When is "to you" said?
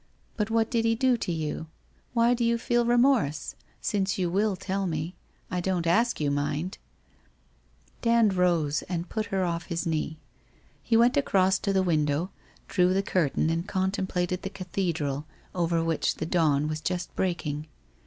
1.17-1.67